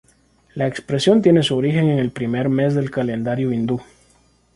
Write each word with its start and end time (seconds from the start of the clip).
La 0.55 0.65
expresión 0.67 1.21
tiene 1.21 1.43
su 1.43 1.55
origen 1.55 1.87
en 1.87 1.99
el 1.99 2.09
primer 2.09 2.49
mes 2.49 2.73
del 2.73 2.89
calendario 2.89 3.51
hindú. 3.53 3.83